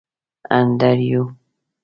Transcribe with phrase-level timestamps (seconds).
[0.57, 1.23] انډریو.